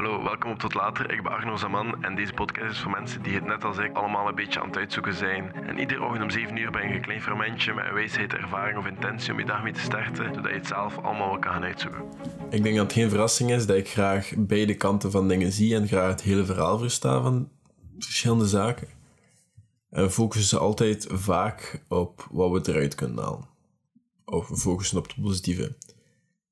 Hallo, 0.00 0.22
welkom 0.22 0.50
op 0.50 0.58
Tot 0.58 0.74
Later. 0.74 1.12
Ik 1.12 1.22
ben 1.22 1.32
Arno 1.32 1.56
Zaman 1.56 2.04
en 2.04 2.14
deze 2.14 2.32
podcast 2.32 2.70
is 2.70 2.78
voor 2.78 2.90
mensen 2.90 3.22
die 3.22 3.34
het 3.34 3.44
net 3.44 3.64
als 3.64 3.78
ik 3.78 3.96
allemaal 3.96 4.28
een 4.28 4.34
beetje 4.34 4.60
aan 4.60 4.66
het 4.66 4.76
uitzoeken 4.76 5.14
zijn. 5.14 5.52
En 5.54 5.78
iedere 5.78 6.04
ochtend 6.04 6.22
om 6.22 6.30
7 6.30 6.56
uur 6.56 6.70
ben 6.70 6.88
je 6.88 6.94
een 6.94 7.00
klein 7.00 7.22
fermentje 7.22 7.74
met 7.74 7.84
een 7.84 7.94
wijsheid, 7.94 8.32
ervaring 8.32 8.78
of 8.78 8.86
intentie 8.86 9.32
om 9.32 9.38
je 9.38 9.44
dag 9.44 9.62
mee 9.62 9.72
te 9.72 9.80
starten, 9.80 10.34
zodat 10.34 10.50
je 10.50 10.56
het 10.56 10.66
zelf 10.66 10.98
allemaal 10.98 11.28
wel 11.28 11.38
kan 11.38 11.52
gaan 11.52 11.62
uitzoeken. 11.62 12.04
Ik 12.50 12.62
denk 12.62 12.76
dat 12.76 12.84
het 12.84 12.92
geen 12.92 13.08
verrassing 13.08 13.50
is 13.50 13.66
dat 13.66 13.76
ik 13.76 13.88
graag 13.88 14.32
beide 14.36 14.74
kanten 14.74 15.10
van 15.10 15.28
dingen 15.28 15.52
zie 15.52 15.74
en 15.74 15.86
graag 15.86 16.10
het 16.10 16.22
hele 16.22 16.44
verhaal 16.44 16.78
versta 16.78 17.22
van 17.22 17.48
verschillende 17.98 18.46
zaken. 18.46 18.88
En 19.90 20.02
we 20.02 20.10
focussen 20.10 20.60
altijd 20.60 21.06
vaak 21.10 21.82
op 21.88 22.26
wat 22.30 22.50
we 22.50 22.72
eruit 22.72 22.94
kunnen 22.94 23.24
halen. 23.24 23.48
Of 24.24 24.48
we 24.48 24.56
focussen 24.56 24.98
op 24.98 25.06
het 25.06 25.22
positieve. 25.22 25.76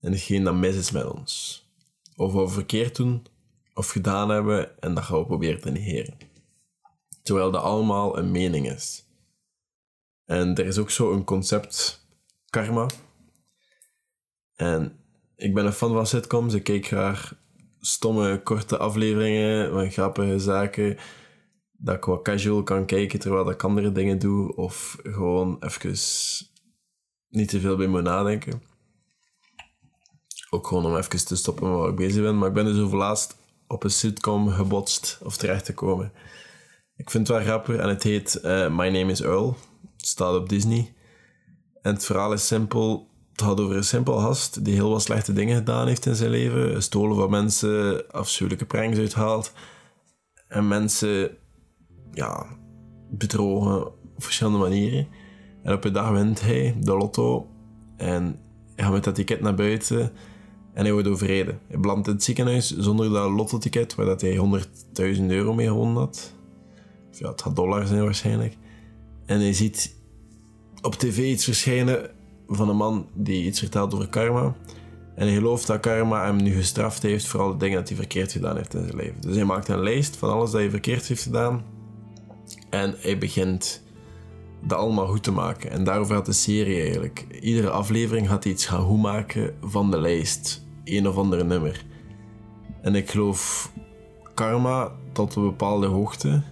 En 0.01 0.13
hetgeen 0.13 0.45
dat 0.45 0.55
mis 0.55 0.77
is 0.77 0.91
met 0.91 1.07
ons. 1.07 1.67
Of 2.17 2.33
wat 2.33 2.49
we 2.49 2.55
verkeerd 2.55 2.97
doen 2.97 3.27
of 3.79 3.91
gedaan 3.91 4.29
hebben 4.29 4.81
en 4.81 4.95
dat 4.95 5.05
gaan 5.05 5.19
we 5.19 5.27
proberen 5.27 5.61
te 5.61 5.71
negeren. 5.71 6.17
Terwijl 7.23 7.51
dat 7.51 7.63
allemaal 7.63 8.19
een 8.19 8.31
mening 8.31 8.71
is. 8.71 9.05
En 10.25 10.55
er 10.55 10.67
is 10.67 10.79
ook 10.79 10.91
zo 10.91 11.13
een 11.13 11.25
concept 11.25 12.07
karma. 12.51 12.91
En 14.55 14.99
ik 15.37 15.55
ben 15.55 15.67
een 15.67 15.73
fan 15.73 15.93
van 15.93 16.07
sitcoms. 16.07 16.55
Ik 16.55 16.65
kijk 16.65 16.87
graag 16.87 17.35
stomme, 17.81 18.43
korte 18.43 18.79
afleveringen 18.79 19.73
van 19.73 19.91
grappige 19.91 20.39
zaken. 20.39 20.97
Dat 21.73 21.97
ik 21.97 22.05
wat 22.05 22.23
casual 22.23 22.63
kan 22.63 22.87
kijken 22.87 23.19
terwijl 23.19 23.51
ik 23.51 23.65
andere 23.65 23.93
dingen 23.93 24.19
doe. 24.19 24.57
Of 24.57 24.99
gewoon 25.03 25.57
even 25.61 25.97
niet 27.29 27.49
te 27.49 27.61
veel 27.61 27.77
bij 27.77 27.89
me 27.89 28.01
nadenken. 28.01 28.63
Ook 30.51 30.67
gewoon 30.67 30.85
om 30.85 30.97
even 30.97 31.27
te 31.27 31.37
stoppen 31.37 31.79
waar 31.79 31.89
ik 31.89 31.97
bezig 31.97 32.23
ben. 32.23 32.39
Maar 32.39 32.49
ik 32.49 32.55
ben 32.55 32.65
dus 32.65 32.79
over 32.79 32.99
laatst 32.99 33.37
op 33.69 33.85
een 33.85 33.91
sitcom 33.91 34.49
gebotst 34.49 35.19
of 35.23 35.37
terecht 35.37 35.65
te 35.65 35.75
komen. 35.75 36.13
Ik 36.97 37.11
vind 37.11 37.29
het 37.29 37.37
wel 37.37 37.47
grappig 37.47 37.77
en 37.77 37.89
het 37.89 38.03
heet 38.03 38.35
eh, 38.35 38.77
My 38.77 38.89
Name 38.89 39.11
is 39.11 39.21
Earl. 39.21 39.57
Het 39.97 40.07
staat 40.07 40.35
op 40.35 40.49
Disney. 40.49 40.95
En 41.83 41.95
het 41.95 42.05
verhaal 42.05 42.33
is 42.33 42.47
simpel. 42.47 43.09
Het 43.33 43.43
gaat 43.43 43.61
over 43.61 43.77
een 43.77 43.85
simpel 43.85 44.19
gast 44.19 44.65
die 44.65 44.75
heel 44.75 44.91
wat 44.91 45.03
slechte 45.03 45.33
dingen 45.33 45.57
gedaan 45.57 45.87
heeft 45.87 46.07
in 46.07 46.15
zijn 46.15 46.31
leven. 46.31 46.83
Stolen 46.83 47.17
van 47.17 47.31
mensen, 47.31 48.11
afschuwelijke 48.11 48.67
pranks 48.67 48.99
uithaalt. 48.99 49.53
En 50.49 50.69
mensen, 50.69 51.37
ja, 52.13 52.47
bedrogen 53.11 53.87
op 53.87 54.25
verschillende 54.25 54.59
manieren. 54.59 55.09
En 55.63 55.73
op 55.73 55.85
een 55.85 55.93
dag 55.93 56.11
wint 56.11 56.41
hij 56.41 56.77
de 56.81 56.97
lotto. 56.97 57.49
En 57.97 58.41
hij 58.75 58.85
gaat 58.85 58.93
met 58.93 59.05
dat 59.05 59.15
ticket 59.15 59.41
naar 59.41 59.55
buiten. 59.55 60.13
En 60.79 60.85
hij 60.85 60.93
wordt 60.93 61.09
overreden. 61.09 61.61
Hij 61.69 61.81
belandt 61.81 62.07
in 62.07 62.13
het 62.13 62.23
ziekenhuis 62.23 62.77
zonder 62.77 63.11
dat 63.11 63.31
lottoticket, 63.31 63.95
waar 63.95 64.07
dat 64.07 64.21
hij 64.21 64.63
100.000 65.17 65.25
euro 65.27 65.55
mee 65.55 65.67
gewonnen 65.67 65.97
had. 65.97 66.35
Of 67.11 67.19
ja, 67.19 67.31
het 67.31 67.43
gaat 67.43 67.57
dollar 67.57 67.87
zijn 67.87 68.03
waarschijnlijk. 68.03 68.57
En 69.27 69.41
hij 69.41 69.53
ziet 69.53 69.95
op 70.83 70.95
tv 70.95 71.19
iets 71.19 71.45
verschijnen 71.45 72.11
van 72.49 72.69
een 72.69 72.77
man 72.77 73.07
die 73.15 73.45
iets 73.45 73.59
vertelt 73.59 73.95
over 73.95 74.09
karma. 74.09 74.57
En 75.15 75.27
hij 75.27 75.35
gelooft 75.37 75.67
dat 75.67 75.81
karma 75.81 76.25
hem 76.25 76.43
nu 76.43 76.53
gestraft 76.53 77.03
heeft 77.03 77.27
voor 77.27 77.41
alle 77.41 77.57
dingen 77.57 77.79
dat 77.79 77.89
hij 77.89 77.97
verkeerd 77.97 78.33
gedaan 78.33 78.57
heeft 78.57 78.75
in 78.75 78.85
zijn 78.85 78.97
leven. 78.97 79.21
Dus 79.21 79.37
hij 79.37 79.45
maakt 79.45 79.69
een 79.69 79.83
lijst 79.83 80.17
van 80.17 80.31
alles 80.31 80.51
dat 80.51 80.61
hij 80.61 80.71
verkeerd 80.71 81.07
heeft 81.07 81.23
gedaan. 81.23 81.65
En 82.71 82.95
hij 82.99 83.19
begint 83.19 83.83
dat 84.63 84.79
allemaal 84.79 85.07
goed 85.07 85.23
te 85.23 85.33
maken. 85.33 85.71
En 85.71 85.85
daarover 85.85 86.15
gaat 86.15 86.27
de 86.27 86.33
serie 86.33 86.81
eigenlijk. 86.81 87.27
Iedere 87.41 87.71
aflevering 87.71 88.29
gaat 88.29 88.45
hij 88.45 88.53
iets 88.53 88.67
gaan 88.67 88.85
goed 88.85 89.01
maken 89.01 89.55
van 89.63 89.91
de 89.91 90.01
lijst. 90.01 90.67
Een 90.91 91.09
of 91.09 91.17
andere 91.17 91.45
nummer. 91.45 91.85
En 92.81 92.95
ik 92.95 93.11
geloof 93.11 93.73
karma 94.35 94.93
tot 95.13 95.35
een 95.35 95.43
bepaalde 95.43 95.87
hoogte. 95.87 96.43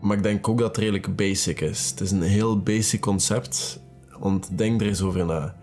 Maar 0.00 0.16
ik 0.16 0.22
denk 0.22 0.48
ook 0.48 0.58
dat 0.58 0.68
het 0.68 0.76
redelijk 0.76 1.16
basic 1.16 1.60
is. 1.60 1.90
Het 1.90 2.00
is 2.00 2.10
een 2.10 2.22
heel 2.22 2.60
basic 2.60 3.00
concept. 3.00 3.80
Want 4.18 4.58
denk 4.58 4.80
er 4.80 4.86
eens 4.86 5.02
over 5.02 5.26
na. 5.26 5.54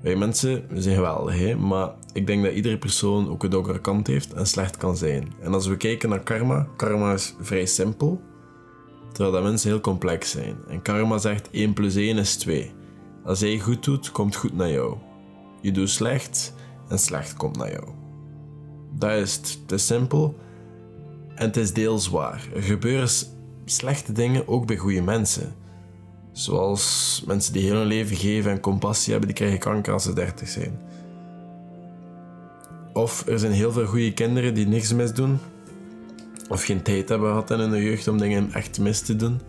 Wij 0.00 0.16
mensen 0.16 0.64
we 0.68 0.82
zijn 0.82 0.94
geweldig, 0.94 1.56
maar 1.56 1.90
ik 2.12 2.26
denk 2.26 2.44
dat 2.44 2.52
iedere 2.52 2.78
persoon 2.78 3.28
ook 3.30 3.42
een 3.42 3.50
donkere 3.50 3.80
kant 3.80 4.06
heeft 4.06 4.32
en 4.32 4.46
slecht 4.46 4.76
kan 4.76 4.96
zijn. 4.96 5.32
En 5.40 5.54
als 5.54 5.66
we 5.66 5.76
kijken 5.76 6.08
naar 6.08 6.20
karma, 6.20 6.68
karma 6.76 7.12
is 7.12 7.34
vrij 7.40 7.66
simpel. 7.66 8.20
Terwijl 9.12 9.34
dat 9.34 9.42
mensen 9.42 9.70
heel 9.70 9.80
complex 9.80 10.30
zijn. 10.30 10.56
En 10.68 10.82
karma 10.82 11.18
zegt 11.18 11.50
1 11.50 11.72
plus 11.72 11.94
1 11.94 12.18
is 12.18 12.36
2. 12.36 12.72
Als 13.24 13.40
jij 13.40 13.58
goed 13.58 13.84
doet, 13.84 14.12
komt 14.12 14.36
goed 14.36 14.56
naar 14.56 14.70
jou. 14.70 14.96
Je 15.60 15.72
doet 15.72 15.90
slecht 15.90 16.54
en 16.88 16.98
slecht 16.98 17.34
komt 17.34 17.56
naar 17.56 17.70
jou. 17.70 17.88
Dat 18.92 19.10
is 19.10 19.36
het. 19.36 19.58
Het 19.62 19.72
is 19.72 19.86
simpel 19.86 20.38
en 21.34 21.46
het 21.46 21.56
is 21.56 21.72
deels 21.72 22.08
waar. 22.08 22.48
Er 22.54 22.62
gebeuren 22.62 23.08
slechte 23.64 24.12
dingen 24.12 24.48
ook 24.48 24.66
bij 24.66 24.76
goede 24.76 25.02
mensen. 25.02 25.54
Zoals 26.32 27.22
mensen 27.26 27.52
die 27.52 27.62
heel 27.62 27.76
hun 27.76 27.86
leven 27.86 28.16
geven 28.16 28.50
en 28.50 28.60
compassie 28.60 29.10
hebben, 29.10 29.28
die 29.28 29.38
krijgen 29.38 29.58
kanker 29.58 29.92
als 29.92 30.02
ze 30.02 30.12
30 30.12 30.48
zijn. 30.48 30.78
Of 32.92 33.26
er 33.26 33.38
zijn 33.38 33.52
heel 33.52 33.72
veel 33.72 33.86
goede 33.86 34.12
kinderen 34.12 34.54
die 34.54 34.66
niks 34.66 34.92
misdoen, 34.92 35.38
of 36.48 36.64
geen 36.64 36.82
tijd 36.82 37.08
hebben 37.08 37.28
gehad 37.28 37.50
in 37.50 37.58
hun 37.58 37.82
jeugd 37.82 38.08
om 38.08 38.18
dingen 38.18 38.52
echt 38.52 38.78
mis 38.78 39.00
te 39.00 39.16
doen. 39.16 39.40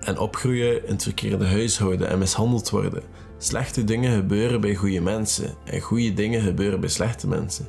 En 0.00 0.18
opgroeien 0.18 0.86
in 0.86 0.92
het 0.92 1.02
verkeerde 1.02 1.46
huishouden 1.46 2.08
en 2.08 2.18
mishandeld 2.18 2.70
worden. 2.70 3.02
Slechte 3.42 3.84
dingen 3.84 4.14
gebeuren 4.14 4.60
bij 4.60 4.74
goede 4.74 5.00
mensen 5.00 5.54
en 5.64 5.80
goede 5.80 6.14
dingen 6.14 6.42
gebeuren 6.42 6.80
bij 6.80 6.88
slechte 6.88 7.28
mensen. 7.28 7.68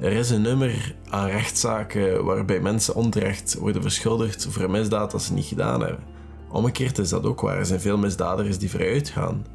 Er 0.00 0.12
is 0.12 0.30
een 0.30 0.42
nummer 0.42 0.94
aan 1.08 1.28
rechtszaken 1.28 2.24
waarbij 2.24 2.60
mensen 2.60 2.94
onterecht 2.94 3.54
worden 3.54 3.82
verschuldigd 3.82 4.46
voor 4.50 4.62
een 4.62 4.70
misdaad 4.70 5.10
dat 5.10 5.22
ze 5.22 5.32
niet 5.32 5.44
gedaan 5.44 5.80
hebben. 5.80 6.04
Omgekeerd 6.50 6.98
is 6.98 7.08
dat 7.08 7.24
ook 7.24 7.40
waar. 7.40 7.58
Er 7.58 7.66
zijn 7.66 7.80
veel 7.80 7.98
misdadigers 7.98 8.58
die 8.58 8.70
vooruit 8.70 9.08
gaan 9.08 9.46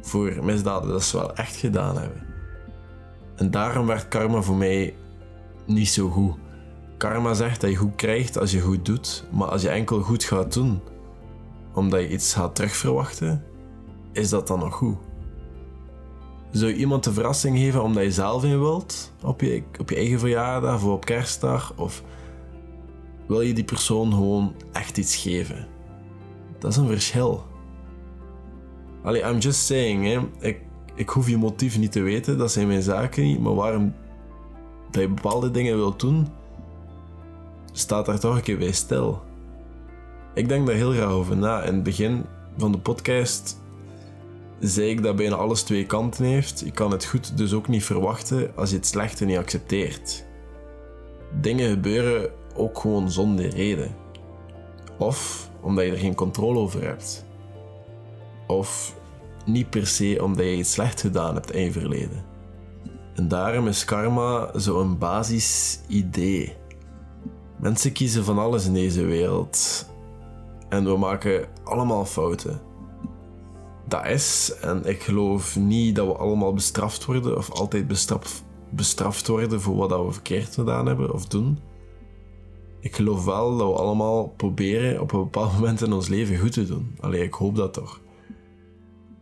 voor 0.00 0.44
misdaden 0.44 0.90
dat 0.90 1.02
ze 1.02 1.16
wel 1.16 1.34
echt 1.34 1.56
gedaan 1.56 1.98
hebben. 1.98 2.22
En 3.36 3.50
daarom 3.50 3.86
werd 3.86 4.08
karma 4.08 4.42
voor 4.42 4.56
mij 4.56 4.94
niet 5.66 5.88
zo 5.88 6.08
goed. 6.08 6.34
Karma 6.96 7.34
zegt 7.34 7.60
dat 7.60 7.70
je 7.70 7.76
goed 7.76 7.96
krijgt 7.96 8.38
als 8.38 8.52
je 8.52 8.60
goed 8.60 8.84
doet, 8.84 9.24
maar 9.32 9.48
als 9.48 9.62
je 9.62 9.68
enkel 9.68 10.00
goed 10.00 10.24
gaat 10.24 10.52
doen 10.52 10.80
omdat 11.74 12.00
je 12.00 12.08
iets 12.08 12.34
gaat 12.34 12.54
terugverwachten, 12.54 13.44
is 14.16 14.28
dat 14.28 14.46
dan 14.46 14.58
nog 14.58 14.74
goed? 14.74 14.96
Zou 16.50 16.70
je 16.70 16.76
iemand 16.76 17.04
de 17.04 17.12
verrassing 17.12 17.58
geven 17.58 17.82
omdat 17.82 18.02
je 18.02 18.12
zelf 18.12 18.44
in 18.44 18.58
wilt, 18.58 19.12
op 19.22 19.40
je, 19.40 19.62
op 19.80 19.90
je 19.90 19.96
eigen 19.96 20.18
verjaardag 20.18 20.74
of 20.74 20.92
op 20.92 21.04
kerstdag, 21.04 21.72
of 21.76 22.02
wil 23.26 23.40
je 23.40 23.52
die 23.52 23.64
persoon 23.64 24.12
gewoon 24.12 24.54
echt 24.72 24.98
iets 24.98 25.16
geven? 25.16 25.66
Dat 26.58 26.70
is 26.70 26.76
een 26.76 26.86
verschil. 26.86 27.44
Allee, 29.02 29.22
I'm 29.22 29.38
just 29.38 29.66
saying, 29.66 30.04
hè. 30.04 30.46
Ik, 30.48 30.60
ik 30.94 31.08
hoef 31.08 31.28
je 31.28 31.36
motief 31.36 31.78
niet 31.78 31.92
te 31.92 32.00
weten, 32.00 32.38
dat 32.38 32.52
zijn 32.52 32.66
mijn 32.66 32.82
zaken 32.82 33.22
niet, 33.22 33.40
maar 33.40 33.54
waarom 33.54 33.94
dat 34.90 35.02
je 35.02 35.08
bepaalde 35.08 35.50
dingen 35.50 35.76
wilt 35.76 36.00
doen, 36.00 36.28
staat 37.72 38.06
daar 38.06 38.18
toch 38.18 38.36
een 38.36 38.42
keer 38.42 38.58
bij 38.58 38.72
stil. 38.72 39.22
Ik 40.34 40.48
denk 40.48 40.66
daar 40.66 40.76
heel 40.76 40.92
graag 40.92 41.10
over 41.10 41.36
na. 41.36 41.62
In 41.62 41.74
het 41.74 41.82
begin 41.82 42.24
van 42.56 42.72
de 42.72 42.78
podcast 42.78 43.60
zei 44.60 44.88
ik 44.88 45.02
dat 45.02 45.16
bijna 45.16 45.34
alles 45.34 45.62
twee 45.62 45.86
kanten 45.86 46.24
heeft. 46.24 46.60
Je 46.60 46.70
kan 46.70 46.90
het 46.90 47.04
goed 47.04 47.36
dus 47.36 47.52
ook 47.52 47.68
niet 47.68 47.84
verwachten 47.84 48.52
als 48.56 48.70
je 48.70 48.76
het 48.76 48.86
slechte 48.86 49.24
niet 49.24 49.36
accepteert. 49.36 50.24
Dingen 51.40 51.70
gebeuren 51.70 52.30
ook 52.54 52.78
gewoon 52.78 53.10
zonder 53.10 53.48
reden. 53.48 53.94
Of 54.98 55.50
omdat 55.60 55.84
je 55.84 55.90
er 55.90 55.98
geen 55.98 56.14
controle 56.14 56.58
over 56.58 56.82
hebt. 56.82 57.26
Of 58.46 58.94
niet 59.44 59.70
per 59.70 59.86
se 59.86 60.18
omdat 60.22 60.44
je 60.44 60.56
iets 60.56 60.72
slecht 60.72 61.00
gedaan 61.00 61.34
hebt 61.34 61.52
in 61.52 61.62
je 61.62 61.72
verleden. 61.72 62.24
En 63.14 63.28
daarom 63.28 63.68
is 63.68 63.84
karma 63.84 64.50
zo'n 64.54 64.98
basis 64.98 65.80
idee. 65.88 66.56
Mensen 67.56 67.92
kiezen 67.92 68.24
van 68.24 68.38
alles 68.38 68.66
in 68.66 68.72
deze 68.72 69.04
wereld. 69.04 69.86
En 70.68 70.84
we 70.84 70.96
maken 70.96 71.46
allemaal 71.64 72.04
fouten. 72.04 72.65
Dat 73.88 74.06
is, 74.06 74.56
en 74.60 74.84
ik 74.84 75.02
geloof 75.02 75.56
niet 75.56 75.96
dat 75.96 76.06
we 76.06 76.12
allemaal 76.12 76.52
bestraft 76.52 77.04
worden 77.04 77.36
of 77.36 77.50
altijd 77.50 77.86
bestraf, 77.86 78.44
bestraft 78.70 79.26
worden 79.26 79.60
voor 79.60 79.76
wat 79.76 80.06
we 80.06 80.12
verkeerd 80.12 80.54
gedaan 80.54 80.86
hebben 80.86 81.12
of 81.12 81.26
doen. 81.26 81.58
Ik 82.80 82.96
geloof 82.96 83.24
wel 83.24 83.56
dat 83.56 83.68
we 83.68 83.78
allemaal 83.78 84.28
proberen 84.28 85.00
op 85.00 85.12
een 85.12 85.22
bepaald 85.22 85.52
moment 85.52 85.82
in 85.82 85.92
ons 85.92 86.08
leven 86.08 86.38
goed 86.38 86.52
te 86.52 86.66
doen. 86.66 86.96
Allee, 87.00 87.22
ik 87.22 87.34
hoop 87.34 87.56
dat 87.56 87.72
toch. 87.72 88.00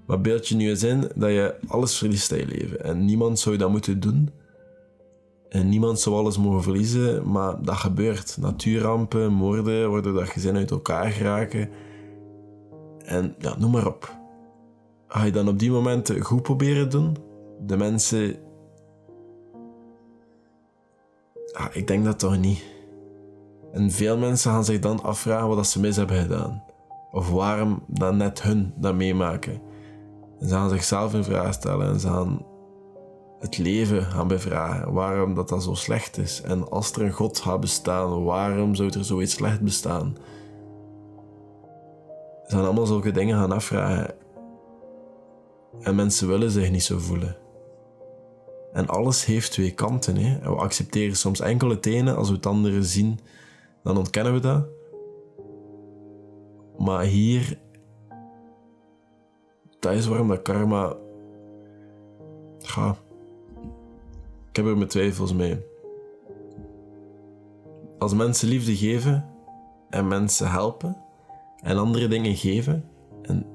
Maar 0.07 0.21
beeld 0.21 0.49
je 0.49 0.57
nu 0.57 0.69
eens 0.69 0.83
in 0.83 1.11
dat 1.15 1.31
je 1.31 1.55
alles 1.67 1.99
verliest 1.99 2.33
in 2.33 2.39
je 2.39 2.47
leven 2.47 2.85
en 2.85 3.05
niemand 3.05 3.39
zou 3.39 3.57
dat 3.57 3.71
moeten 3.71 4.01
doen. 4.01 4.31
En 5.49 5.69
niemand 5.69 6.01
zou 6.01 6.17
alles 6.17 6.39
mogen 6.39 6.63
verliezen, 6.63 7.31
maar 7.31 7.63
dat 7.63 7.75
gebeurt. 7.75 8.37
Natuurrampen, 8.41 9.33
moorden, 9.33 9.91
waardoor 9.91 10.13
dat 10.13 10.29
gezin 10.29 10.57
uit 10.57 10.71
elkaar 10.71 11.11
geraken. 11.11 11.69
En 13.05 13.35
ja, 13.39 13.59
noem 13.59 13.71
maar 13.71 13.87
op. 13.87 14.23
Ga 15.15 15.25
je 15.25 15.33
dan 15.33 15.49
op 15.49 15.59
die 15.59 15.71
momenten 15.71 16.21
goed 16.21 16.43
proberen 16.43 16.91
doen? 16.91 17.17
De 17.67 17.77
mensen 17.77 18.37
Ah, 21.53 21.67
ik 21.73 21.87
denk 21.87 22.05
dat 22.05 22.19
toch 22.19 22.39
niet. 22.39 22.65
En 23.73 23.91
veel 23.91 24.19
mensen 24.19 24.51
gaan 24.51 24.65
zich 24.65 24.79
dan 24.79 25.03
afvragen 25.03 25.49
wat 25.49 25.67
ze 25.67 25.81
mis 25.81 25.97
hebben 25.97 26.21
gedaan. 26.21 26.65
Of 27.11 27.31
waarom 27.31 27.83
dan 27.87 28.17
net 28.17 28.43
hun 28.43 28.75
dat 28.77 28.95
meemaken. 28.95 29.61
En 30.41 30.49
ze 30.49 30.55
gaan 30.55 30.71
zichzelf 30.71 31.15
in 31.15 31.25
vraag 31.25 31.55
stellen 31.55 31.87
en 31.89 32.01
ze 32.01 32.09
gaan 32.09 32.47
het 33.39 33.59
leven 33.59 34.03
gaan 34.03 34.29
bevragen. 34.29 34.93
Waarom 34.93 35.35
dat, 35.35 35.49
dat 35.49 35.63
zo 35.63 35.75
slecht 35.75 36.19
is. 36.19 36.43
En 36.43 36.71
als 36.71 36.93
er 36.93 37.03
een 37.03 37.13
God 37.13 37.39
gaat 37.39 37.61
bestaan, 37.61 38.25
waarom 38.25 38.75
zou 38.75 38.91
er 38.91 39.05
zoiets 39.05 39.33
slecht 39.33 39.61
bestaan? 39.61 40.17
Ze 42.47 42.57
gaan 42.57 42.65
allemaal 42.65 42.87
zulke 42.87 43.11
dingen 43.11 43.39
gaan 43.39 43.53
afvragen. 43.53 44.23
En 45.81 45.95
mensen 45.95 46.29
willen 46.29 46.51
zich 46.51 46.71
niet 46.71 46.83
zo 46.83 46.99
voelen. 46.99 47.37
En 48.73 48.89
alles 48.89 49.25
heeft 49.25 49.53
twee 49.53 49.71
kanten. 49.71 50.17
Hè? 50.17 50.39
we 50.39 50.57
accepteren 50.57 51.17
soms 51.17 51.41
enkel 51.41 51.69
het 51.69 51.87
ene. 51.87 52.15
Als 52.15 52.29
we 52.29 52.35
het 52.35 52.47
andere 52.47 52.83
zien, 52.83 53.19
dan 53.83 53.97
ontkennen 53.97 54.33
we 54.33 54.41
dat. 54.41 54.67
Maar 56.79 57.05
hier, 57.05 57.59
dat 59.79 59.93
is 59.93 60.07
waarom 60.07 60.29
dat 60.29 60.43
karma. 60.43 60.97
Ga. 62.61 62.97
Ik 64.49 64.57
heb 64.57 64.67
er 64.67 64.77
mijn 64.77 64.89
twijfels 64.89 65.33
mee. 65.33 65.59
Als 67.99 68.15
mensen 68.15 68.49
liefde 68.49 68.77
geven 68.77 69.29
en 69.91 70.09
mensen 70.09 70.51
helpen 70.51 70.97
en 71.61 71.79
andere 71.79 72.09
dingen 72.09 72.37
geven 72.37 72.85
en 73.23 73.47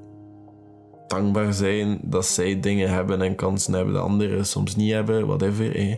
dankbaar 1.10 1.52
zijn 1.52 2.00
dat 2.02 2.26
zij 2.26 2.60
dingen 2.60 2.90
hebben 2.90 3.22
en 3.22 3.34
kansen 3.34 3.72
hebben 3.72 3.92
die 3.94 4.02
anderen 4.02 4.46
soms 4.46 4.76
niet 4.76 4.92
hebben, 4.92 5.26
whatever. 5.26 5.76
Eh. 5.76 5.96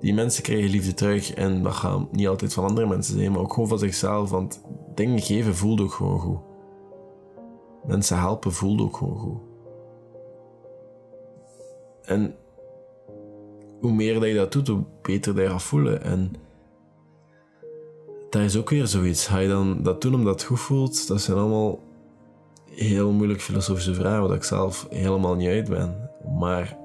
Die 0.00 0.14
mensen 0.14 0.42
krijgen 0.42 0.70
liefde 0.70 0.94
terug 0.94 1.34
en 1.34 1.62
dat 1.62 1.72
gaat 1.72 2.12
niet 2.12 2.28
altijd 2.28 2.52
van 2.52 2.64
andere 2.64 2.86
mensen 2.86 3.18
zijn, 3.18 3.32
maar 3.32 3.40
ook 3.40 3.52
gewoon 3.52 3.68
van 3.68 3.78
zichzelf, 3.78 4.30
want 4.30 4.62
dingen 4.94 5.20
geven 5.20 5.54
voelt 5.54 5.80
ook 5.80 5.92
gewoon 5.92 6.18
goed. 6.18 6.38
Mensen 7.86 8.18
helpen 8.18 8.52
voelt 8.52 8.80
ook 8.80 8.96
gewoon 8.96 9.18
goed. 9.18 9.40
En 12.02 12.34
hoe 13.80 13.92
meer 13.92 14.14
dat 14.14 14.28
je 14.28 14.34
dat 14.34 14.52
doet, 14.52 14.68
hoe 14.68 14.84
beter 15.02 15.34
dat 15.34 15.44
je 15.44 15.50
gaat 15.50 15.62
voelen. 15.62 16.02
En 16.02 16.32
dat 18.30 18.42
is 18.42 18.56
ook 18.56 18.70
weer 18.70 18.86
zoiets. 18.86 19.26
Ga 19.26 19.38
je 19.38 19.48
dan 19.48 19.82
dat 19.82 20.02
doen 20.02 20.14
omdat 20.14 20.32
het 20.32 20.42
goed 20.42 20.60
voelt? 20.60 21.08
Dat 21.08 21.20
zijn 21.20 21.38
allemaal 21.38 21.78
heel 22.82 23.12
moeilijk 23.12 23.40
filosofische 23.40 23.94
vragen, 23.94 24.28
waar 24.28 24.36
ik 24.36 24.44
zelf 24.44 24.86
helemaal 24.90 25.34
niet 25.34 25.48
uit 25.48 25.68
ben. 25.68 26.10
Maar 26.38 26.76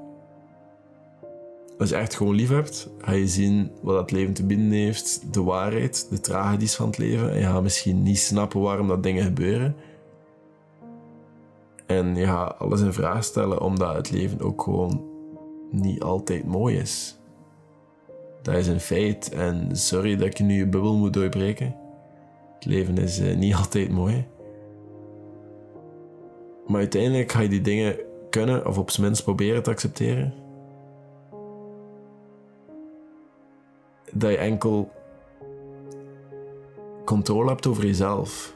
als 1.78 1.90
je 1.90 1.96
echt 1.96 2.16
gewoon 2.16 2.36
lief 2.36 2.50
hebt, 2.50 2.90
ga 2.98 3.12
je 3.12 3.28
zien 3.28 3.72
wat 3.82 4.00
het 4.00 4.12
leven 4.12 4.34
te 4.34 4.46
bieden 4.46 4.72
heeft, 4.72 5.34
de 5.34 5.44
waarheid, 5.44 6.08
de 6.10 6.20
tragedies 6.20 6.76
van 6.76 6.86
het 6.86 6.98
leven. 6.98 7.32
En 7.32 7.38
je 7.38 7.44
gaat 7.44 7.64
misschien 7.64 8.04
niet 8.04 8.20
snappen 8.20 8.62
waarom 8.62 8.88
dat 8.88 9.04
dingen 9.04 9.24
gebeuren. 9.24 9.76
En 11.86 12.16
je 12.16 12.26
gaat 12.26 12.60
alles 12.60 12.82
in 12.82 12.94
vraag 12.94 13.24
stellen, 13.24 13.62
omdat 13.62 13.96
het 13.96 14.12
leven 14.12 14.42
ook 14.42 14.62
gewoon 14.62 15.04
niet 15.72 16.02
altijd 16.02 16.46
mooi 16.46 16.78
is. 16.78 17.20
Dat 18.42 18.56
is 18.56 18.68
een 18.68 18.80
feit 18.80 19.30
en 19.30 19.76
sorry 19.76 20.16
dat 20.16 20.28
ik 20.28 20.40
nu 20.40 20.54
je 20.54 20.68
bubbel 20.68 20.98
moet 20.98 21.14
doorbreken. 21.14 21.76
Het 22.56 22.66
leven 22.66 22.98
is 22.98 23.20
eh, 23.20 23.36
niet 23.36 23.56
altijd 23.62 23.92
mooi. 23.92 24.26
Maar 26.68 26.80
uiteindelijk 26.80 27.32
ga 27.32 27.42
je 27.42 27.50
die 27.50 27.62
dingen 27.62 28.00
kunnen, 28.30 28.68
of 28.68 28.78
op 28.78 28.92
zijn 28.92 29.06
minst 29.06 29.24
proberen 29.24 29.64
te 29.64 29.70
accepteren. 29.70 30.34
Dat 34.12 34.32
je 34.32 34.38
enkel 34.38 34.92
controle 37.06 37.50
hebt 37.50 37.68
over 37.68 37.86
jezelf. 37.86 38.56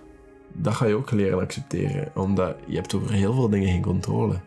Dat 0.53 0.73
ga 0.73 0.85
je 0.85 0.95
ook 0.95 1.11
leren 1.11 1.39
accepteren, 1.39 2.11
omdat 2.15 2.55
je 2.65 2.75
hebt 2.75 2.93
over 2.93 3.11
heel 3.11 3.33
veel 3.33 3.49
dingen 3.49 3.69
geen 3.69 3.81
controle. 3.81 4.39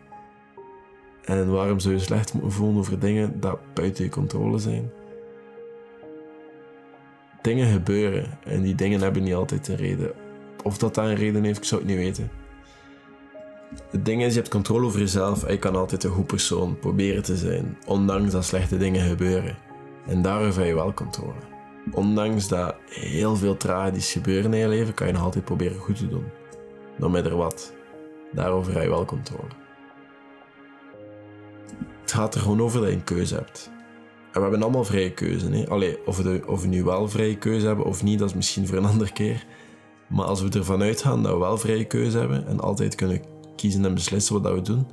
En 1.25 1.51
waarom 1.51 1.79
zou 1.79 1.93
je 1.93 1.99
slecht 1.99 2.33
moeten 2.33 2.51
voelen 2.51 2.77
over 2.77 2.99
dingen 2.99 3.39
dat 3.39 3.59
buiten 3.73 4.03
je 4.03 4.09
controle 4.09 4.57
zijn? 4.57 4.91
Dingen 7.41 7.71
gebeuren 7.71 8.37
en 8.45 8.61
die 8.61 8.75
dingen 8.75 9.01
hebben 9.01 9.23
niet 9.23 9.33
altijd 9.33 9.67
een 9.67 9.75
reden. 9.75 10.11
Of 10.63 10.77
dat 10.77 10.95
dat 10.95 11.05
een 11.05 11.15
reden 11.15 11.43
heeft, 11.43 11.57
ik 11.57 11.63
zou 11.63 11.81
het 11.81 11.89
niet 11.89 11.99
weten. 11.99 12.42
Het 13.91 14.05
ding 14.05 14.23
is, 14.23 14.33
je 14.33 14.39
hebt 14.39 14.51
controle 14.51 14.85
over 14.85 14.99
jezelf 14.99 15.43
en 15.43 15.51
je 15.51 15.59
kan 15.59 15.75
altijd 15.75 16.03
een 16.03 16.11
goed 16.11 16.27
persoon 16.27 16.79
proberen 16.79 17.23
te 17.23 17.37
zijn, 17.37 17.77
ondanks 17.85 18.31
dat 18.31 18.45
slechte 18.45 18.77
dingen 18.77 19.07
gebeuren. 19.07 19.57
En 20.07 20.21
daarover 20.21 20.59
heb 20.59 20.69
je 20.69 20.75
wel 20.75 20.93
controle. 20.93 21.51
Ondanks 21.91 22.47
dat 22.47 22.75
heel 22.85 23.35
veel 23.35 23.57
tragedies 23.57 24.11
gebeuren 24.11 24.53
in 24.53 24.59
je 24.59 24.67
leven, 24.67 24.93
kan 24.93 25.07
je 25.07 25.13
nog 25.13 25.23
altijd 25.23 25.45
proberen 25.45 25.77
goed 25.77 25.97
te 25.97 26.07
doen. 26.07 26.25
No 26.97 27.09
matter 27.09 27.35
wat. 27.35 27.73
Daarover 28.31 28.73
heb 28.73 28.83
je 28.83 28.89
wel 28.89 29.05
controle. 29.05 29.51
Het 32.01 32.11
gaat 32.11 32.35
er 32.35 32.41
gewoon 32.41 32.61
over 32.61 32.79
dat 32.79 32.89
je 32.89 32.95
een 32.95 33.03
keuze 33.03 33.35
hebt. 33.35 33.71
En 34.31 34.33
we 34.33 34.41
hebben 34.41 34.63
allemaal 34.63 34.83
vrije 34.83 35.11
keuze. 35.11 35.49
Hè? 35.49 35.67
Allee, 35.67 36.05
of, 36.05 36.17
we, 36.17 36.41
of 36.47 36.61
we 36.61 36.67
nu 36.67 36.83
wel 36.83 37.09
vrije 37.09 37.37
keuze 37.37 37.65
hebben 37.65 37.85
of 37.85 38.03
niet, 38.03 38.19
dat 38.19 38.29
is 38.29 38.35
misschien 38.35 38.67
voor 38.67 38.77
een 38.77 38.85
andere 38.93 39.11
keer. 39.11 39.45
Maar 40.07 40.25
als 40.25 40.41
we 40.41 40.49
ervan 40.49 40.81
uitgaan 40.81 41.23
dat 41.23 41.31
we 41.31 41.39
wel 41.39 41.57
vrije 41.57 41.85
keuze 41.85 42.17
hebben 42.17 42.47
en 42.47 42.59
altijd 42.59 42.95
kunnen 42.95 43.21
en 43.71 43.93
beslissen 43.93 44.41
wat 44.41 44.53
we 44.53 44.61
doen. 44.61 44.85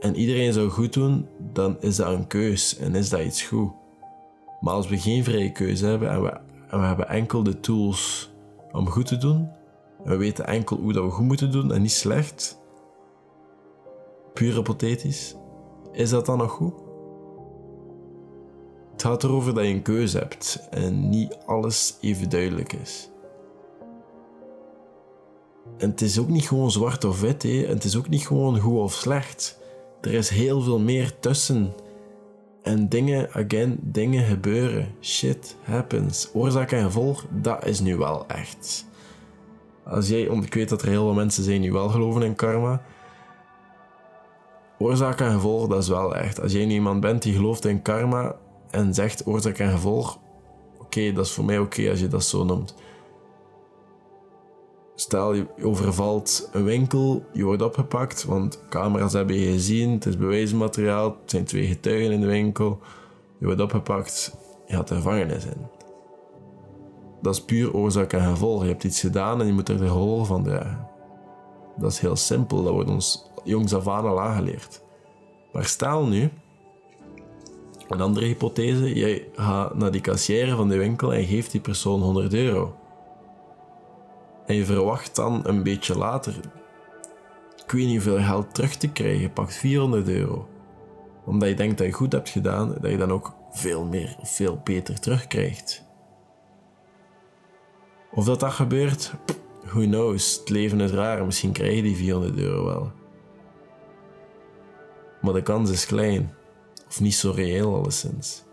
En 0.00 0.16
iedereen 0.16 0.52
zou 0.52 0.68
goed 0.68 0.92
doen, 0.92 1.28
dan 1.52 1.76
is 1.80 1.96
dat 1.96 2.12
een 2.12 2.26
keus 2.26 2.76
en 2.76 2.94
is 2.94 3.08
dat 3.08 3.20
iets 3.20 3.42
goed. 3.42 3.70
Maar 4.60 4.74
als 4.74 4.88
we 4.88 4.98
geen 4.98 5.24
vrije 5.24 5.52
keuze 5.52 5.86
hebben 5.86 6.10
en 6.10 6.22
we, 6.22 6.30
en 6.68 6.80
we 6.80 6.86
hebben 6.86 7.08
enkel 7.08 7.42
de 7.42 7.60
tools 7.60 8.30
om 8.72 8.88
goed 8.88 9.06
te 9.06 9.16
doen, 9.16 9.48
en 10.04 10.10
we 10.10 10.16
weten 10.16 10.46
enkel 10.46 10.76
hoe 10.76 10.92
dat 10.92 11.04
we 11.04 11.10
goed 11.10 11.26
moeten 11.26 11.50
doen 11.50 11.72
en 11.72 11.82
niet 11.82 11.92
slecht, 11.92 12.58
puur 14.32 14.54
hypothetisch, 14.54 15.36
is 15.92 16.10
dat 16.10 16.26
dan 16.26 16.38
nog 16.38 16.50
goed? 16.50 16.74
Het 18.92 19.02
gaat 19.02 19.24
erover 19.24 19.54
dat 19.54 19.64
je 19.64 19.70
een 19.70 19.82
keuze 19.82 20.18
hebt 20.18 20.68
en 20.70 21.08
niet 21.08 21.38
alles 21.46 21.96
even 22.00 22.30
duidelijk 22.30 22.72
is. 22.72 23.11
En 25.78 25.90
het 25.90 26.00
is 26.00 26.18
ook 26.18 26.28
niet 26.28 26.48
gewoon 26.48 26.70
zwart 26.70 27.04
of 27.04 27.20
wit, 27.20 27.42
hè. 27.42 27.66
het 27.66 27.84
is 27.84 27.96
ook 27.96 28.08
niet 28.08 28.26
gewoon 28.26 28.58
goed 28.58 28.78
of 28.78 28.92
slecht. 28.92 29.58
Er 30.00 30.12
is 30.12 30.28
heel 30.28 30.60
veel 30.60 30.78
meer 30.78 31.18
tussen. 31.18 31.72
En 32.62 32.88
dingen, 32.88 33.32
again, 33.32 33.78
dingen 33.80 34.24
gebeuren. 34.24 34.94
Shit 35.00 35.56
happens. 35.62 36.30
Oorzaak 36.32 36.72
en 36.72 36.84
gevolg, 36.84 37.26
dat 37.30 37.66
is 37.66 37.80
nu 37.80 37.96
wel 37.96 38.26
echt. 38.26 38.86
Als 39.84 40.08
jij, 40.08 40.20
ik 40.20 40.54
weet 40.54 40.68
dat 40.68 40.82
er 40.82 40.88
heel 40.88 41.04
veel 41.04 41.14
mensen 41.14 41.44
zijn 41.44 41.60
die 41.60 41.72
wel 41.72 41.88
geloven 41.88 42.22
in 42.22 42.34
karma. 42.34 42.82
Oorzaak 44.78 45.20
en 45.20 45.32
gevolg, 45.32 45.68
dat 45.68 45.82
is 45.82 45.88
wel 45.88 46.16
echt. 46.16 46.40
Als 46.40 46.52
jij 46.52 46.64
nu 46.64 46.72
iemand 46.72 47.00
bent 47.00 47.22
die 47.22 47.34
gelooft 47.34 47.64
in 47.64 47.82
karma 47.82 48.36
en 48.70 48.94
zegt 48.94 49.26
oorzaak 49.26 49.58
en 49.58 49.70
gevolg, 49.70 50.18
oké, 50.78 51.12
dat 51.12 51.26
is 51.26 51.32
voor 51.32 51.44
mij 51.44 51.58
oké 51.58 51.90
als 51.90 52.00
je 52.00 52.08
dat 52.08 52.24
zo 52.24 52.44
noemt. 52.44 52.74
Stel, 54.94 55.32
je 55.32 55.46
overvalt 55.62 56.48
een 56.52 56.64
winkel, 56.64 57.24
je 57.32 57.44
wordt 57.44 57.62
opgepakt, 57.62 58.24
want 58.24 58.62
camera's 58.68 59.12
hebben 59.12 59.36
je 59.36 59.52
gezien, 59.52 59.90
het 59.90 60.06
is 60.06 60.16
bewijsmateriaal, 60.16 61.04
het 61.04 61.30
zijn 61.30 61.44
twee 61.44 61.66
getuigen 61.66 62.12
in 62.12 62.20
de 62.20 62.26
winkel. 62.26 62.78
Je 63.38 63.46
wordt 63.46 63.60
opgepakt, 63.60 64.36
je 64.66 64.74
gaat 64.74 64.88
de 64.88 64.94
gevangenis 64.94 65.44
in. 65.44 65.66
Dat 67.22 67.34
is 67.34 67.44
puur 67.44 67.74
oorzaak 67.74 68.12
en 68.12 68.30
gevolg. 68.30 68.62
Je 68.62 68.68
hebt 68.68 68.84
iets 68.84 69.00
gedaan 69.00 69.40
en 69.40 69.46
je 69.46 69.52
moet 69.52 69.68
er 69.68 69.78
de 69.78 69.86
gevolgen 69.86 70.26
van 70.26 70.42
dragen. 70.42 70.88
Dat 71.76 71.92
is 71.92 71.98
heel 71.98 72.16
simpel, 72.16 72.62
dat 72.62 72.72
wordt 72.72 72.90
ons 72.90 73.30
jongs 73.44 73.74
af 73.74 73.88
aan 73.88 74.04
al 74.04 74.20
aangeleerd. 74.20 74.82
Maar 75.52 75.64
stel 75.64 76.06
nu, 76.06 76.30
een 77.88 78.00
andere 78.00 78.26
hypothese, 78.26 78.94
jij 78.94 79.28
gaat 79.34 79.74
naar 79.74 79.90
die 79.90 80.00
kassière 80.00 80.56
van 80.56 80.68
de 80.68 80.76
winkel 80.76 81.14
en 81.14 81.24
geeft 81.24 81.50
die 81.50 81.60
persoon 81.60 82.00
100 82.00 82.34
euro. 82.34 82.74
En 84.46 84.54
je 84.54 84.64
verwacht 84.64 85.16
dan 85.16 85.40
een 85.44 85.62
beetje 85.62 85.98
later, 85.98 86.34
ik 87.64 87.70
weet 87.70 87.86
niet 87.86 88.04
hoeveel 88.04 88.24
geld 88.24 88.54
terug 88.54 88.76
te 88.76 88.88
krijgen. 88.88 89.32
Pakt 89.32 89.54
400 89.54 90.08
euro. 90.08 90.48
Omdat 91.24 91.48
je 91.48 91.54
denkt 91.54 91.78
dat 91.78 91.86
je 91.86 91.92
goed 91.92 92.12
hebt 92.12 92.28
gedaan, 92.28 92.74
dat 92.80 92.90
je 92.90 92.96
dan 92.96 93.12
ook 93.12 93.34
veel 93.50 93.84
meer, 93.84 94.16
veel 94.22 94.60
beter 94.64 95.00
terugkrijgt. 95.00 95.84
Of 98.10 98.24
dat 98.24 98.40
dat 98.40 98.52
gebeurt, 98.52 99.14
who 99.64 99.80
knows. 99.80 100.38
Het 100.38 100.48
leven 100.48 100.80
is 100.80 100.90
raar, 100.90 101.24
misschien 101.24 101.52
krijg 101.52 101.74
je 101.74 101.82
die 101.82 101.96
400 101.96 102.36
euro 102.36 102.64
wel. 102.64 102.92
Maar 105.20 105.32
de 105.32 105.42
kans 105.42 105.70
is 105.70 105.86
klein, 105.86 106.34
of 106.88 107.00
niet 107.00 107.14
zo 107.14 107.30
reëel 107.30 107.74
alleszins. 107.74 108.44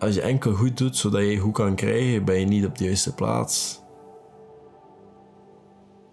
Als 0.00 0.14
je 0.14 0.20
enkel 0.20 0.52
goed 0.52 0.78
doet 0.78 0.96
zodat 0.96 1.22
je 1.22 1.38
goed 1.38 1.52
kan 1.52 1.74
krijgen, 1.74 2.24
ben 2.24 2.40
je 2.40 2.46
niet 2.46 2.66
op 2.66 2.78
de 2.78 2.84
juiste 2.84 3.14
plaats. 3.14 3.82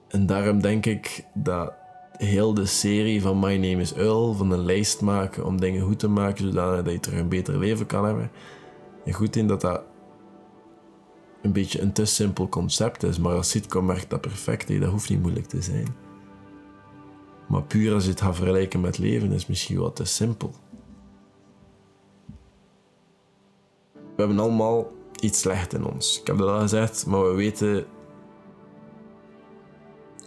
En 0.08 0.26
daarom 0.26 0.62
denk 0.62 0.86
ik 0.86 1.26
dat 1.34 1.74
heel 2.12 2.54
de 2.54 2.66
serie 2.66 3.22
van 3.22 3.40
My 3.40 3.56
Name 3.56 3.82
is 3.82 3.94
Earl, 3.94 4.34
van 4.34 4.52
een 4.52 4.66
lijst 4.66 5.02
maken 5.02 5.46
om 5.46 5.60
dingen 5.60 5.82
goed 5.82 6.00
te 6.00 6.08
maken, 6.08 6.44
zodat 6.44 6.92
je 6.92 7.00
terug 7.00 7.20
een 7.20 7.30
beter 7.30 7.60
leven 7.60 7.86
kan 7.86 8.06
hebben. 8.06 8.32
En 9.06 9.14
goed 9.14 9.36
in 9.36 9.48
dat 9.48 9.62
dat 9.62 9.82
een 11.42 11.54
beetje 11.54 11.82
een 11.82 11.94
te 11.94 12.06
simpel 12.06 12.50
concept 12.50 13.04
is, 13.04 13.20
maar 13.20 13.36
als 13.36 13.50
sitcom 13.50 13.88
werkt 13.88 14.10
dat 14.10 14.22
perfect. 14.22 14.80
Dat 14.80 14.90
hoeft 14.90 15.10
niet 15.10 15.22
moeilijk 15.22 15.46
te 15.46 15.62
zijn. 15.62 15.96
Maar 17.48 17.64
puur 17.64 17.94
als 17.94 18.04
je 18.04 18.10
het 18.10 18.22
gaat 18.22 18.36
vergelijken 18.36 18.82
met 18.82 18.98
leven, 18.98 19.32
is 19.32 19.48
misschien 19.48 19.78
wat 19.78 19.96
te 19.96 20.06
simpel. 20.06 20.54
We 24.18 24.24
hebben 24.24 24.40
allemaal 24.40 24.92
iets 25.20 25.40
slecht 25.40 25.74
in 25.74 25.86
ons. 25.86 26.20
Ik 26.20 26.28
heb 26.28 26.38
dat 26.38 26.50
al 26.50 26.60
gezegd, 26.60 27.06
maar 27.06 27.24
we 27.24 27.34
weten 27.36 27.86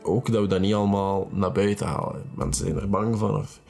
ook 0.02 0.32
dat 0.32 0.42
we 0.42 0.48
dat 0.48 0.60
niet 0.60 0.74
allemaal 0.74 1.28
naar 1.32 1.52
buiten 1.52 1.86
halen. 1.86 2.30
Mensen 2.34 2.66
zijn 2.66 2.78
er 2.78 2.90
bang 2.90 3.18
van 3.18 3.36
of 3.36 3.60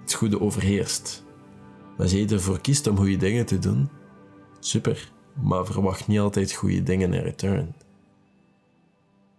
het 0.00 0.14
goede 0.14 0.40
overheerst. 0.40 1.24
Als 1.98 2.12
je 2.12 2.26
ervoor 2.26 2.60
kiest 2.60 2.86
om 2.86 2.96
goede 2.96 3.16
dingen 3.16 3.46
te 3.46 3.58
doen, 3.58 3.88
super. 4.58 5.12
Maar 5.42 5.66
verwacht 5.66 6.06
niet 6.06 6.18
altijd 6.18 6.52
goede 6.52 6.82
dingen 6.82 7.14
in 7.14 7.22
return. 7.22 7.74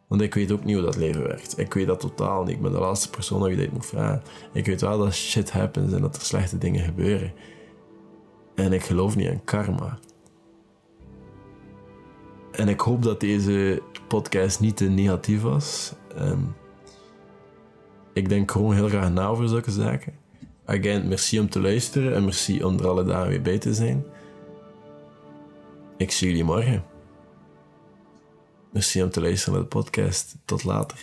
Want 0.08 0.22
ik 0.22 0.34
weet 0.34 0.52
ook 0.52 0.64
niet 0.64 0.76
hoe 0.76 0.86
dat 0.86 0.96
leven 0.96 1.24
werkt. 1.24 1.58
Ik 1.58 1.74
weet 1.74 1.88
dat 1.88 2.00
totaal 2.00 2.44
niet. 2.44 2.56
Ik 2.56 2.62
ben 2.62 2.72
de 2.72 2.80
laatste 2.80 3.10
persoon 3.10 3.44
die 3.44 3.58
dit 3.58 3.72
moet 3.72 3.86
vragen. 3.86 4.22
Ik 4.54 4.66
weet 4.66 4.82
wel 4.82 4.98
dat 4.98 5.14
shit 5.14 5.52
happens 5.52 5.94
en 5.94 6.02
dat 6.02 6.16
er 6.16 6.22
slechte 6.22 6.58
dingen 6.58 6.84
gebeuren. 6.84 7.34
En 8.62 8.74
ik 8.74 8.84
geloof 8.84 9.16
niet 9.16 9.28
in 9.28 9.44
karma. 9.44 10.00
En 12.52 12.68
ik 12.68 12.80
hoop 12.80 13.04
dat 13.04 13.20
deze 13.20 13.82
podcast 14.08 14.60
niet 14.60 14.78
te 14.78 14.90
negatief 14.90 15.42
was. 15.42 15.94
Ik 18.14 18.30
denk 18.30 18.52
gewoon 18.52 18.74
heel 18.74 18.88
graag 18.88 19.12
na 19.12 19.28
over 19.28 19.48
zulke 19.48 19.72
zaken. 19.72 20.14
Again, 20.66 21.08
merci 21.08 21.40
om 21.40 21.50
te 21.50 21.62
luisteren 21.62 22.16
en 22.16 22.24
merci 22.24 22.64
om 22.64 22.80
er 22.80 22.88
alle 22.88 23.04
dagen 23.04 23.30
weer 23.30 23.42
bij 23.42 23.58
te 23.58 23.74
zijn. 23.74 24.04
Ik 25.98 26.12
zie 26.12 26.28
jullie 26.28 26.44
morgen. 26.44 26.84
Merci 28.72 29.04
om 29.04 29.10
te 29.10 29.22
luisteren 29.22 29.54
naar 29.54 29.64
de 29.64 29.68
podcast. 29.68 30.38
Tot 30.46 30.64
later. 30.64 30.98